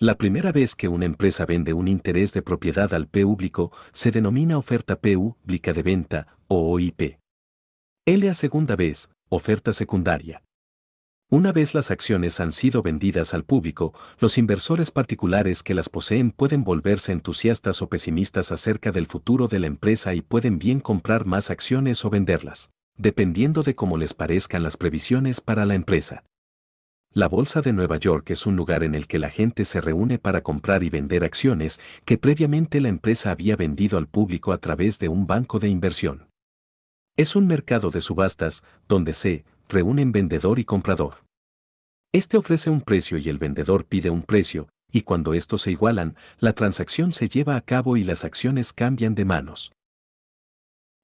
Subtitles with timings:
[0.00, 4.56] La primera vez que una empresa vende un interés de propiedad al público se denomina
[4.56, 7.18] oferta pública de venta o OIP.
[8.06, 10.44] L a segunda vez, oferta secundaria.
[11.28, 16.30] Una vez las acciones han sido vendidas al público, los inversores particulares que las poseen
[16.30, 21.26] pueden volverse entusiastas o pesimistas acerca del futuro de la empresa y pueden bien comprar
[21.26, 26.22] más acciones o venderlas, dependiendo de cómo les parezcan las previsiones para la empresa.
[27.14, 30.18] La Bolsa de Nueva York es un lugar en el que la gente se reúne
[30.18, 34.98] para comprar y vender acciones que previamente la empresa había vendido al público a través
[34.98, 36.28] de un banco de inversión.
[37.16, 41.24] Es un mercado de subastas donde se reúnen vendedor y comprador.
[42.12, 46.14] Este ofrece un precio y el vendedor pide un precio, y cuando estos se igualan,
[46.38, 49.72] la transacción se lleva a cabo y las acciones cambian de manos.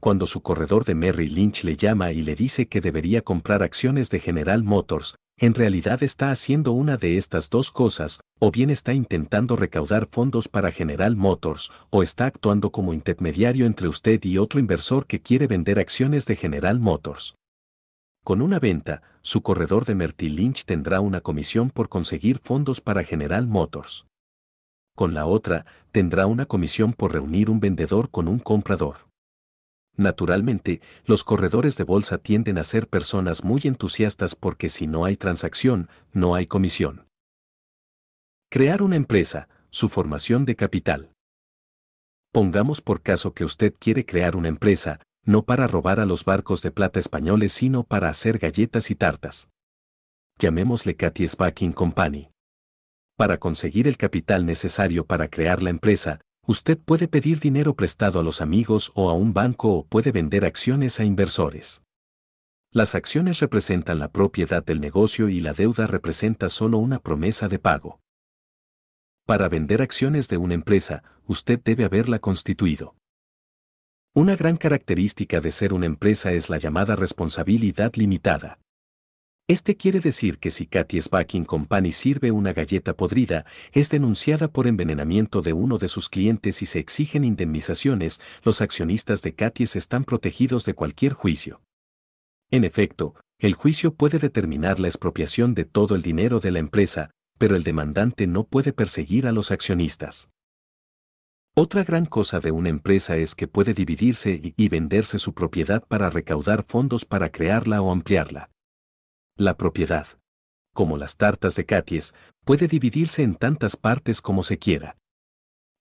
[0.00, 4.10] Cuando su corredor de Merrill Lynch le llama y le dice que debería comprar acciones
[4.10, 8.94] de General Motors, en realidad está haciendo una de estas dos cosas, o bien está
[8.94, 14.60] intentando recaudar fondos para General Motors, o está actuando como intermediario entre usted y otro
[14.60, 17.34] inversor que quiere vender acciones de General Motors.
[18.24, 23.04] Con una venta, su corredor de Merrill Lynch tendrá una comisión por conseguir fondos para
[23.04, 24.06] General Motors.
[24.96, 29.06] Con la otra, tendrá una comisión por reunir un vendedor con un comprador.
[29.96, 35.16] Naturalmente, los corredores de bolsa tienden a ser personas muy entusiastas porque si no hay
[35.16, 37.06] transacción, no hay comisión.
[38.50, 41.12] Crear una empresa, su formación de capital.
[42.32, 46.62] Pongamos por caso que usted quiere crear una empresa, no para robar a los barcos
[46.62, 49.48] de plata españoles sino para hacer galletas y tartas.
[50.38, 52.30] Llamémosle Cathy's Backing Company.
[53.16, 58.22] Para conseguir el capital necesario para crear la empresa, usted puede pedir dinero prestado a
[58.22, 61.82] los amigos o a un banco o puede vender acciones a inversores.
[62.70, 67.58] Las acciones representan la propiedad del negocio y la deuda representa solo una promesa de
[67.58, 68.00] pago.
[69.24, 72.94] Para vender acciones de una empresa, usted debe haberla constituido.
[74.14, 78.58] Una gran característica de ser una empresa es la llamada responsabilidad limitada.
[79.48, 84.66] Este quiere decir que si Katie's Baking Company sirve una galleta podrida, es denunciada por
[84.66, 90.02] envenenamiento de uno de sus clientes y se exigen indemnizaciones, los accionistas de Katie's están
[90.02, 91.62] protegidos de cualquier juicio.
[92.50, 97.12] En efecto, el juicio puede determinar la expropiación de todo el dinero de la empresa,
[97.38, 100.28] pero el demandante no puede perseguir a los accionistas.
[101.54, 106.10] Otra gran cosa de una empresa es que puede dividirse y venderse su propiedad para
[106.10, 108.50] recaudar fondos para crearla o ampliarla.
[109.38, 110.06] La propiedad,
[110.72, 112.14] como las tartas de Katies,
[112.46, 114.96] puede dividirse en tantas partes como se quiera.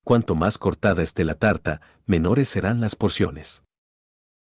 [0.03, 3.63] Cuanto más cortada esté la tarta, menores serán las porciones.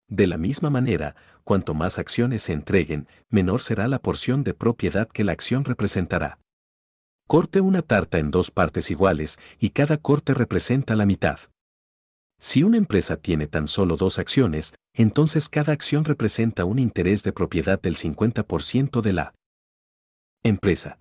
[0.09, 5.07] De la misma manera, cuanto más acciones se entreguen, menor será la porción de propiedad
[5.07, 6.39] que la acción representará.
[7.27, 11.37] Corte una tarta en dos partes iguales y cada corte representa la mitad.
[12.39, 17.31] Si una empresa tiene tan solo dos acciones, entonces cada acción representa un interés de
[17.31, 19.33] propiedad del 50% de la
[20.43, 20.99] empresa.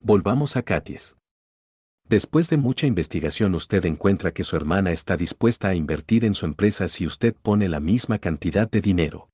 [0.00, 1.16] Volvamos a Katies.
[2.08, 6.46] Después de mucha investigación usted encuentra que su hermana está dispuesta a invertir en su
[6.46, 9.28] empresa si usted pone la misma cantidad de dinero.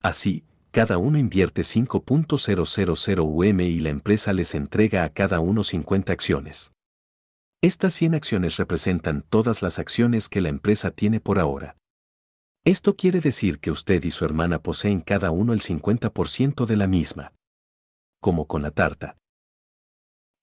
[0.00, 6.12] Así, cada uno invierte 5.000 UM y la empresa les entrega a cada uno 50
[6.14, 6.72] acciones.
[7.62, 11.78] Estas 100 acciones representan todas las acciones que la empresa tiene por ahora.
[12.64, 16.86] Esto quiere decir que usted y su hermana poseen cada uno el 50% de la
[16.86, 17.32] misma.
[18.20, 19.16] Como con la tarta.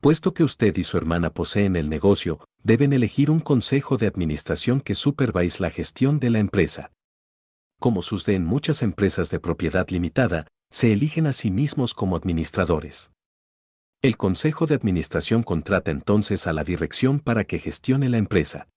[0.01, 4.81] Puesto que usted y su hermana poseen el negocio, deben elegir un consejo de administración
[4.81, 6.91] que supervise la gestión de la empresa
[7.79, 13.11] como sucede en muchas empresas de propiedad limitada, se eligen a sí mismos como administradores.
[14.01, 18.69] El Consejo de Administración contrata entonces a la dirección para que gestione la empresa.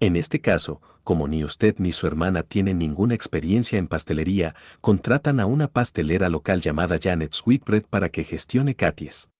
[0.00, 5.38] En este caso, como ni usted ni su hermana tienen ninguna experiencia en pastelería, contratan
[5.38, 9.30] a una pastelera local llamada Janet Sweetbread para que gestione Katies.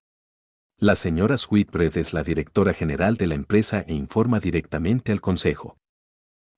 [0.78, 5.78] La señora Sweetbread es la directora general de la empresa e informa directamente al consejo.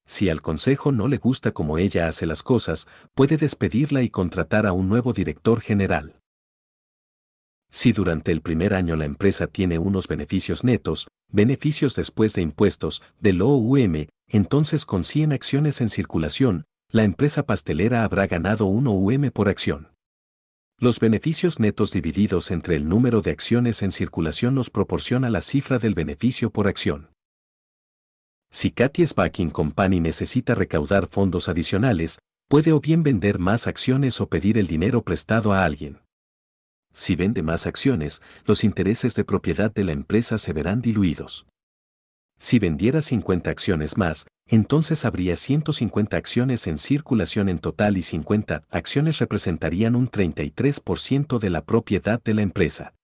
[0.05, 4.67] Si al consejo no le gusta cómo ella hace las cosas, puede despedirla y contratar
[4.67, 6.21] a un nuevo director general.
[7.75, 13.03] Si durante el primer año la empresa tiene unos beneficios netos, beneficios después de impuestos,
[13.19, 19.31] del OUM, entonces con 100 acciones en circulación, la empresa pastelera habrá ganado 1 UM
[19.33, 19.89] por acción.
[20.79, 25.81] Los beneficios netos divididos entre el número de acciones en circulación nos proporciona la cifra
[25.81, 27.09] del beneficio por acción.
[28.53, 34.29] Si Katie's Backing Company necesita recaudar fondos adicionales, puede o bien vender más acciones o
[34.29, 35.99] pedir el dinero prestado a alguien.
[36.95, 41.45] Si vende más acciones, los intereses de propiedad de la empresa se verán diluidos.
[42.39, 48.63] Si vendiera 50 acciones más, entonces habría 150 acciones en circulación en total y 50
[48.71, 52.95] acciones representarían un 33% de la propiedad de la empresa.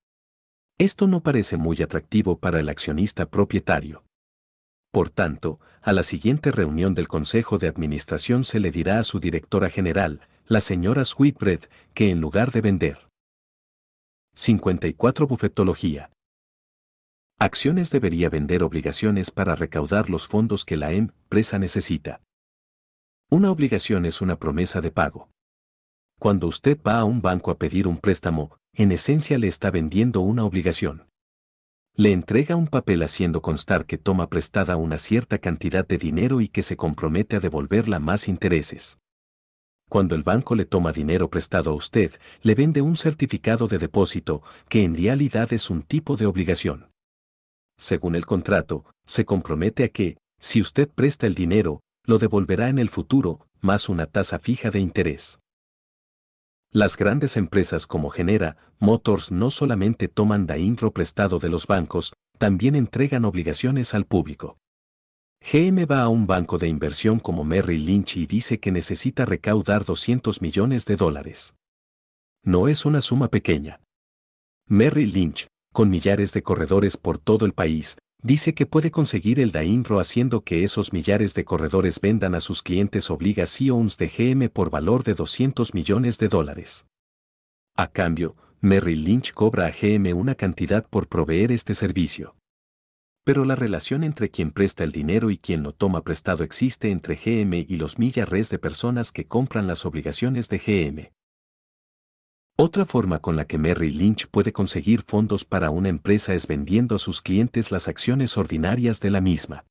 [0.79, 4.05] Esto no parece muy atractivo para el accionista propietario.
[4.93, 9.19] Por tanto, a la siguiente reunión del Consejo de Administración se le dirá a su
[9.19, 11.61] directora general, la señora Sweetbread,
[11.93, 13.10] que en lugar de vender
[14.35, 16.11] 54 Bufetología.
[17.39, 22.23] Acciones debería vender obligaciones para recaudar los fondos que la empresa necesita.
[23.29, 25.29] Una obligación es una promesa de pago.
[26.19, 30.21] Cuando usted va a un banco a pedir un préstamo, en esencia le está vendiendo
[30.21, 31.09] una obligación.
[31.97, 36.49] Le entrega un papel haciendo constar que toma prestada una cierta cantidad de dinero y
[36.49, 38.99] que se compromete a devolverla más intereses.
[39.91, 44.43] Cuando el banco le toma dinero prestado a usted, le vende un certificado de depósito,
[44.71, 46.91] que en realidad es un tipo de obligación
[47.81, 52.79] según el contrato, se compromete a que, si usted presta el dinero, lo devolverá en
[52.79, 55.41] el futuro, más una tasa fija de interés.
[56.73, 62.77] Las grandes empresas como Genera, Motors no solamente toman DAINRO prestado de los bancos, también
[62.77, 64.60] entregan obligaciones al público.
[65.43, 69.85] GM va a un banco de inversión como Merrill Lynch y dice que necesita recaudar
[69.85, 71.55] 200 millones de dólares.
[72.45, 73.81] No es una suma pequeña.
[74.67, 79.51] Merrill Lynch, con millares de corredores por todo el país, dice que puede conseguir el
[79.51, 84.71] DAINRO haciendo que esos millares de corredores vendan a sus clientes obligaciones de GM por
[84.71, 86.87] valor de 200 millones de dólares.
[87.77, 92.37] A cambio, Merrill Lynch cobra a GM una cantidad por proveer este servicio.
[93.31, 97.15] Pero la relación entre quien presta el dinero y quien lo toma prestado existe entre
[97.15, 101.13] GM y los millares de personas que compran las obligaciones de GM.
[102.57, 106.97] Otra forma con la que Merrill Lynch puede conseguir fondos para una empresa es vendiendo
[106.97, 109.65] a sus clientes las acciones ordinarias de la misma.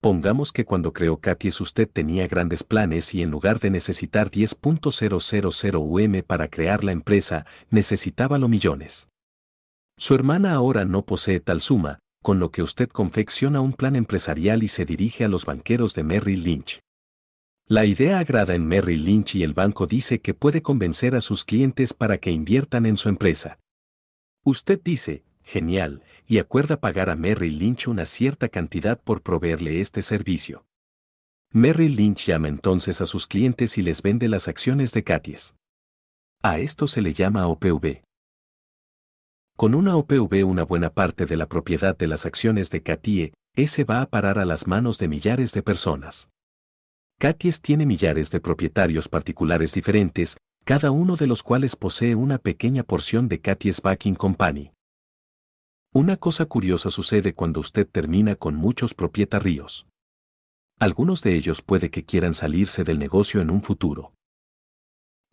[0.00, 5.74] Pongamos que cuando creó Katies usted tenía grandes planes y en lugar de necesitar 10.000
[5.80, 9.08] UM para crear la empresa, necesitaba los millones.
[9.96, 14.62] Su hermana ahora no posee tal suma, con lo que usted confecciona un plan empresarial
[14.62, 16.80] y se dirige a los banqueros de Merrill Lynch.
[17.66, 21.44] La idea agrada en Merrill Lynch y el banco dice que puede convencer a sus
[21.44, 23.58] clientes para que inviertan en su empresa.
[24.42, 30.02] Usted dice, genial, y acuerda pagar a Merrill Lynch una cierta cantidad por proveerle este
[30.02, 30.64] servicio.
[31.50, 35.54] Merrill Lynch llama entonces a sus clientes y les vende las acciones de Katies.
[36.42, 38.07] A esto se le llama OPV.
[39.58, 43.82] Con una OPV una buena parte de la propiedad de las acciones de Katie, ese
[43.82, 46.28] va a parar a las manos de millares de personas.
[47.18, 52.84] Katies tiene millares de propietarios particulares diferentes, cada uno de los cuales posee una pequeña
[52.84, 54.70] porción de Katies Backing Company.
[55.92, 59.88] Una cosa curiosa sucede cuando usted termina con muchos propietarios.
[60.78, 64.12] Algunos de ellos puede que quieran salirse del negocio en un futuro.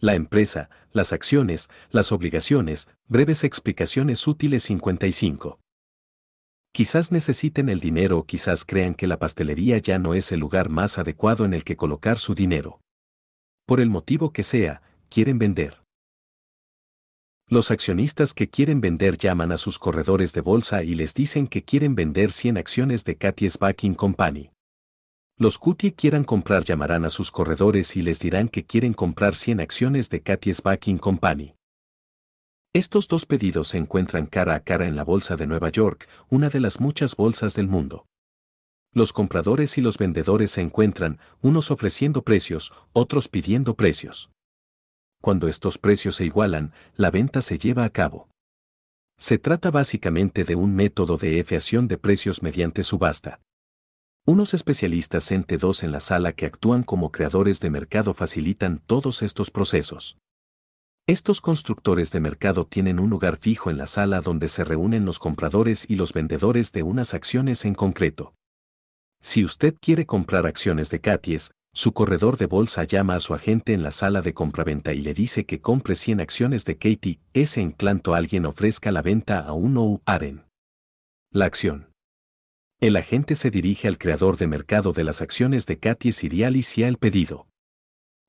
[0.06, 5.60] La empresa, las acciones, las obligaciones, breves explicaciones útiles 55.
[6.72, 10.70] Quizás necesiten el dinero o quizás crean que la pastelería ya no es el lugar
[10.70, 12.82] más adecuado en el que colocar su dinero.
[13.66, 15.82] Por el motivo que sea, quieren vender.
[17.50, 21.64] Los accionistas que quieren vender llaman a sus corredores de bolsa y les dicen que
[21.64, 24.52] quieren vender 100 acciones de Katie's Backing Company.
[25.38, 29.60] Los cutie quieran comprar llamarán a sus corredores y les dirán que quieren comprar 100
[29.60, 31.56] acciones de Katie's Backing Company.
[32.74, 36.48] Estos dos pedidos se encuentran cara a cara en la Bolsa de Nueva York, una
[36.48, 38.06] de las muchas bolsas del mundo.
[38.94, 44.30] Los compradores y los vendedores se encuentran, unos ofreciendo precios, otros pidiendo precios.
[45.22, 48.30] Cuando estos precios se igualan, la venta se lleva a cabo.
[49.18, 53.42] Se trata básicamente de un método de efiación de precios mediante subasta.
[54.28, 59.22] Unos especialistas en T2 en la sala que actúan como creadores de mercado facilitan todos
[59.22, 60.18] estos procesos.
[61.06, 65.20] Estos constructores de mercado tienen un lugar fijo en la sala donde se reúnen los
[65.20, 68.34] compradores y los vendedores de unas acciones en concreto.
[69.22, 73.74] Si usted quiere comprar acciones de Katies, su corredor de bolsa llama a su agente
[73.74, 77.62] en la sala de compraventa y le dice que compre 100 acciones de Katie, ese
[77.62, 80.46] en cuanto alguien ofrezca la venta a un ou Aren.
[81.32, 81.95] La acción.
[82.80, 86.88] El agente se dirige al creador de mercado de las acciones de Katies y realiza
[86.88, 87.48] el pedido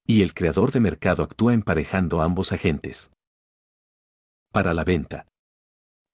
[0.07, 3.11] y el creador de mercado actúa emparejando ambos agentes.
[4.53, 5.27] Para la venta.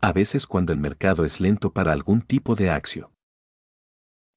[0.01, 3.11] A veces cuando el mercado es lento para algún tipo de acción.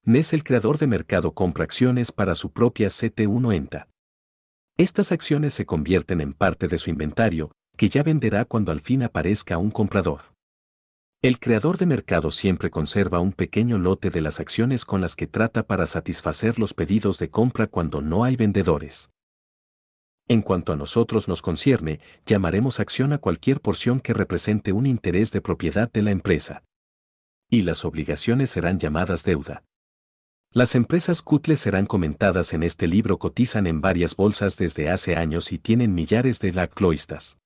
[0.03, 3.87] NES el creador de mercado compra acciones para su propia CT1 ENTA.
[4.77, 9.01] Estas acciones se convierten en parte de su inventario, que ya venderá cuando al fin
[9.01, 10.34] aparezca un comprador.
[11.25, 15.25] El creador de mercado siempre conserva un pequeño lote de las acciones con las que
[15.25, 19.09] trata para satisfacer los pedidos de compra cuando no hay vendedores.
[20.27, 25.31] En cuanto a nosotros nos concierne, llamaremos acción a cualquier porción que represente un interés
[25.31, 26.63] de propiedad de la empresa.
[27.49, 29.63] Y las obligaciones serán llamadas deuda.
[30.51, 35.51] Las empresas Cutle serán comentadas en este libro cotizan en varias bolsas desde hace años
[35.51, 37.39] y tienen millares de lacloistas.